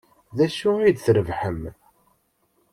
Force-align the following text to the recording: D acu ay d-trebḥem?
D 0.37 0.39
acu 0.45 0.71
ay 0.79 0.91
d-trebḥem? 0.95 1.61